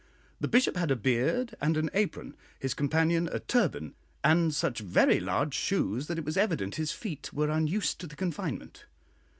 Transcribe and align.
The 0.39 0.47
Bishop 0.47 0.77
had 0.77 0.89
a 0.89 0.95
beard 0.95 1.53
and 1.61 1.77
an 1.77 1.91
apron, 1.93 2.35
his 2.59 2.73
companion 2.73 3.29
a 3.31 3.37
turban, 3.39 3.93
and 4.23 4.51
such 4.51 4.79
very 4.79 5.19
large 5.19 5.53
shoes, 5.53 6.07
that 6.07 6.17
it 6.17 6.25
was 6.25 6.37
evident 6.37 6.73
his 6.77 6.91
feet 6.91 7.31
were 7.31 7.51
unused 7.51 7.99
to 7.99 8.07
the 8.07 8.15
confinement. 8.15 8.85